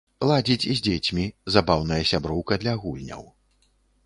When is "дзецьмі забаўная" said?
0.87-2.01